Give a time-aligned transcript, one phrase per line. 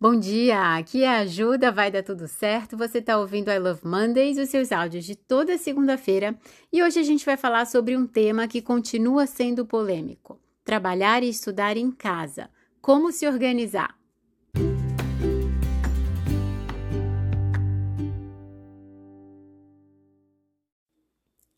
[0.00, 2.76] Bom dia, aqui é a Ajuda, vai dar tudo certo.
[2.76, 6.38] Você está ouvindo I Love Mondays, os seus áudios de toda segunda-feira,
[6.72, 11.28] e hoje a gente vai falar sobre um tema que continua sendo polêmico: trabalhar e
[11.28, 12.48] estudar em casa.
[12.80, 13.98] Como se organizar?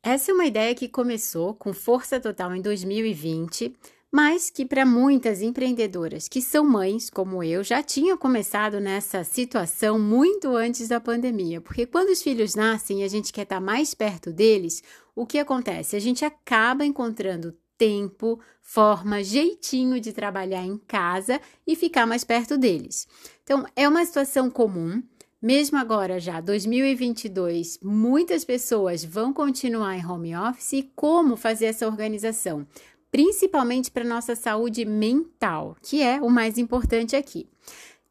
[0.02, 3.76] Essa é uma ideia que começou com força total em 2020
[4.10, 9.98] mas que para muitas empreendedoras que são mães, como eu, já tinham começado nessa situação
[9.98, 13.94] muito antes da pandemia, porque quando os filhos nascem e a gente quer estar mais
[13.94, 14.82] perto deles,
[15.14, 15.94] o que acontece?
[15.94, 22.58] A gente acaba encontrando tempo, forma, jeitinho de trabalhar em casa e ficar mais perto
[22.58, 23.08] deles.
[23.42, 25.02] Então, é uma situação comum.
[25.40, 31.86] Mesmo agora, já 2022, muitas pessoas vão continuar em home office e como fazer essa
[31.86, 32.66] organização?
[33.10, 37.48] Principalmente para nossa saúde mental, que é o mais importante aqui.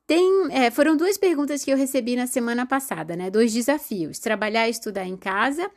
[0.06, 3.30] Tem, é, foram duas perguntas que eu recebi na semana passada, né?
[3.30, 5.70] Dois desafios: trabalhar e estudar em casa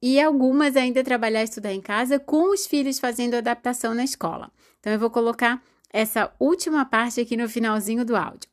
[0.00, 4.50] e algumas ainda trabalhar e estudar em casa com os filhos fazendo adaptação na escola.
[4.80, 8.50] Então eu vou colocar essa última parte aqui no finalzinho do áudio.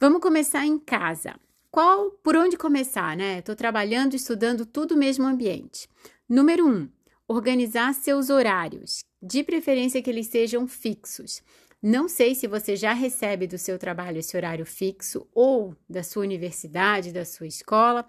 [0.00, 1.34] Vamos começar em casa.
[1.70, 3.38] Qual, por onde começar, né?
[3.38, 5.88] Estou trabalhando, estudando tudo mesmo ambiente.
[6.28, 6.88] Número um,
[7.26, 11.42] organizar seus horários, de preferência que eles sejam fixos.
[11.82, 16.24] Não sei se você já recebe do seu trabalho esse horário fixo, ou da sua
[16.24, 18.04] universidade, da sua escola,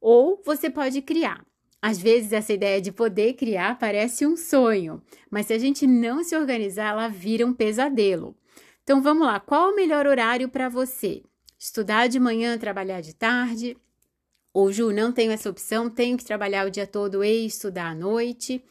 [0.00, 1.44] ou você pode criar.
[1.80, 6.24] Às vezes, essa ideia de poder criar parece um sonho, mas se a gente não
[6.24, 8.34] se organizar, ela vira um pesadelo.
[8.82, 11.22] Então, vamos lá: qual o melhor horário para você?
[11.58, 13.76] Estudar de manhã, trabalhar de tarde?
[14.52, 17.94] Ou, Ju, não tenho essa opção, tenho que trabalhar o dia todo e estudar à
[17.94, 18.64] noite?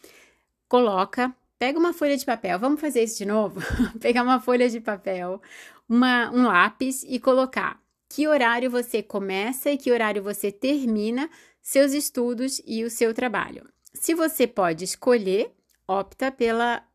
[0.67, 3.61] Coloca Pega uma folha de papel, vamos fazer isso de novo?
[4.01, 5.41] Pegar uma folha de papel,
[5.87, 11.29] uma, um lápis e colocar que horário você começa e que horário você termina
[11.61, 13.65] seus estudos e o seu trabalho.
[13.93, 15.53] Se você pode escolher,
[15.87, 16.85] opta pela,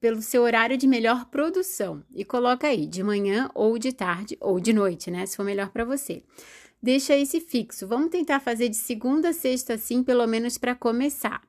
[0.00, 4.58] pelo seu horário de melhor produção e coloca aí de manhã ou de tarde ou
[4.58, 5.26] de noite, né?
[5.26, 6.22] Se for melhor para você.
[6.82, 7.86] Deixa esse fixo.
[7.86, 11.42] Vamos tentar fazer de segunda a sexta, assim, pelo menos para começar.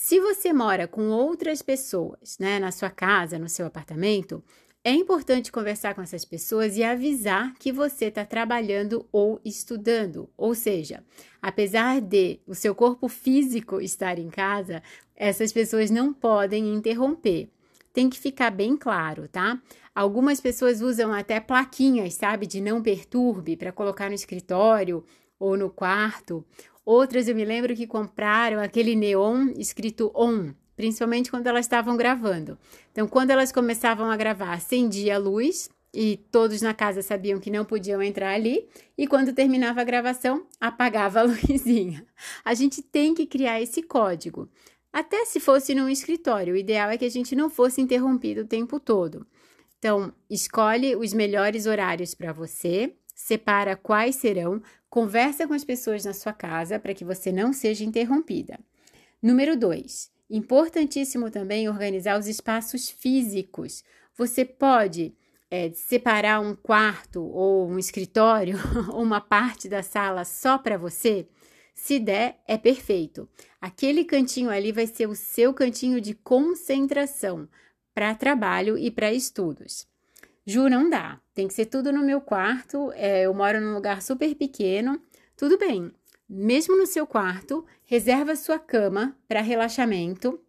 [0.00, 4.40] Se você mora com outras pessoas, né, na sua casa, no seu apartamento,
[4.84, 10.30] é importante conversar com essas pessoas e avisar que você está trabalhando ou estudando.
[10.36, 11.02] Ou seja,
[11.42, 14.84] apesar de o seu corpo físico estar em casa,
[15.16, 17.50] essas pessoas não podem interromper.
[17.92, 19.60] Tem que ficar bem claro, tá?
[19.92, 25.04] Algumas pessoas usam até plaquinhas, sabe, de não perturbe para colocar no escritório
[25.40, 26.44] ou no quarto.
[26.90, 32.58] Outras eu me lembro que compraram aquele neon escrito on, principalmente quando elas estavam gravando.
[32.90, 37.50] Então, quando elas começavam a gravar, acendia a luz e todos na casa sabiam que
[37.50, 38.66] não podiam entrar ali,
[38.96, 42.06] e quando terminava a gravação, apagava a luzinha.
[42.42, 44.48] A gente tem que criar esse código.
[44.90, 48.48] Até se fosse num escritório, o ideal é que a gente não fosse interrompido o
[48.48, 49.26] tempo todo.
[49.78, 56.14] Então, escolhe os melhores horários para você, separa quais serão, conversa com as pessoas na
[56.14, 58.58] sua casa para que você não seja interrompida.
[59.22, 60.10] Número 2.
[60.30, 63.82] Importantíssimo também organizar os espaços físicos.
[64.16, 65.14] Você pode
[65.50, 68.58] é, separar um quarto ou um escritório,
[68.92, 71.26] ou uma parte da sala só para você?
[71.74, 73.28] Se der, é perfeito.
[73.60, 77.48] Aquele cantinho ali vai ser o seu cantinho de concentração
[77.94, 79.86] para trabalho e para estudos.
[80.50, 81.20] Ju, não dá.
[81.34, 82.90] Tem que ser tudo no meu quarto.
[82.94, 84.98] É, eu moro num lugar super pequeno.
[85.36, 85.92] Tudo bem.
[86.26, 90.40] Mesmo no seu quarto, reserva sua cama para relaxamento.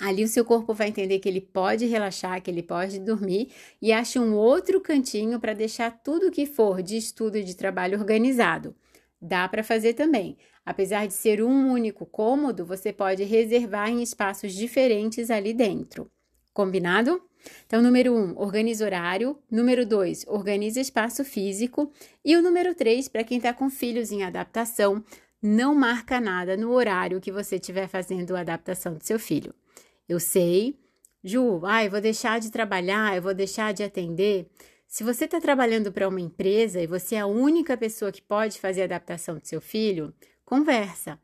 [0.00, 3.92] Ali o seu corpo vai entender que ele pode relaxar, que ele pode dormir e
[3.92, 8.74] acha um outro cantinho para deixar tudo que for de estudo e de trabalho organizado.
[9.22, 10.36] Dá para fazer também.
[10.64, 16.10] Apesar de ser um único cômodo, você pode reservar em espaços diferentes ali dentro.
[16.56, 17.20] Combinado?
[17.66, 19.38] Então, número um, organize horário.
[19.50, 21.92] Número dois, organize espaço físico.
[22.24, 25.04] E o número três, para quem está com filhos em adaptação,
[25.42, 29.54] não marca nada no horário que você estiver fazendo a adaptação do seu filho.
[30.08, 30.78] Eu sei,
[31.22, 34.48] Ju, eu vou deixar de trabalhar, eu vou deixar de atender.
[34.88, 38.58] Se você está trabalhando para uma empresa e você é a única pessoa que pode
[38.58, 41.20] fazer a adaptação do seu filho, conversa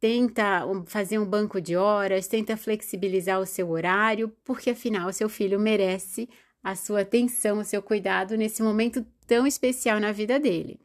[0.00, 5.58] tenta fazer um banco de horas, tenta flexibilizar o seu horário, porque afinal seu filho
[5.58, 6.28] merece
[6.62, 10.80] a sua atenção, o seu cuidado nesse momento tão especial na vida dele.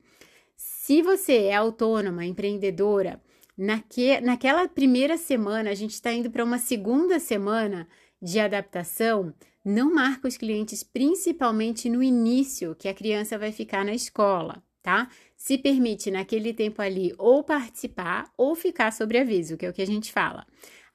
[0.55, 3.21] Se você é autônoma, empreendedora,
[3.57, 7.87] naque, naquela primeira semana, a gente está indo para uma segunda semana
[8.21, 9.33] de adaptação,
[9.65, 15.07] Não marca os clientes principalmente no início que a criança vai ficar na escola, tá?
[15.35, 19.81] Se permite naquele tempo ali ou participar ou ficar sobre aviso, que é o que
[19.81, 20.45] a gente fala.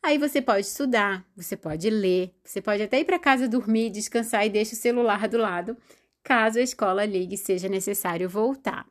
[0.02, 4.46] Aí você pode estudar, você pode ler, você pode até ir para casa dormir, descansar
[4.46, 5.76] e deixa o celular do lado,
[6.22, 8.86] caso a escola ligue seja necessário voltar.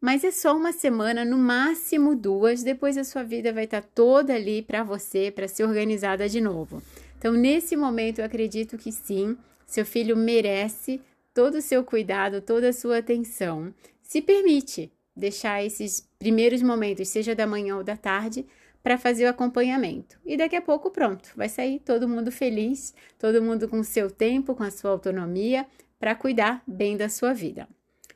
[0.00, 4.34] Mas é só uma semana, no máximo duas, depois a sua vida vai estar toda
[4.34, 6.82] ali para você, para ser organizada de novo.
[7.16, 11.00] Então, nesse momento, eu acredito que sim, seu filho merece
[11.32, 13.72] todo o seu cuidado, toda a sua atenção.
[14.12, 18.44] Se permite deixar esses primeiros momentos, seja da manhã ou da tarde,
[18.82, 20.18] para fazer o acompanhamento.
[20.22, 24.54] E daqui a pouco, pronto, vai sair todo mundo feliz, todo mundo com seu tempo,
[24.54, 25.66] com a sua autonomia,
[25.98, 27.66] para cuidar bem da sua vida.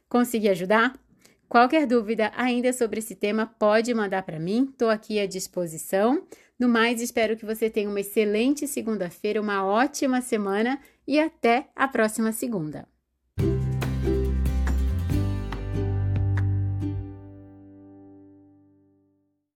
[0.06, 1.00] Consegui ajudar?
[1.48, 6.26] Qualquer dúvida ainda sobre esse tema, pode mandar para mim, estou aqui à disposição.
[6.58, 10.78] No mais, espero que você tenha uma excelente segunda-feira, uma ótima semana
[11.08, 12.86] e até a próxima segunda.